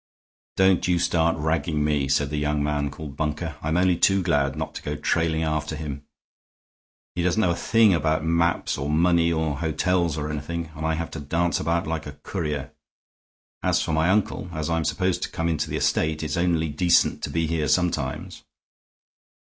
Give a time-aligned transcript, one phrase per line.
[0.55, 3.57] "Don't you start ragging me," said the young man called Bunker.
[3.61, 6.05] "I'm only too glad not to go trailing after him.
[7.13, 10.95] He doesn't know a thing about maps or money or hotels or anything, and I
[10.95, 12.71] have to dance about like a courier.
[13.61, 17.21] As for my uncle, as I'm supposed to come into the estate, it's only decent
[17.21, 18.41] to be here sometimes."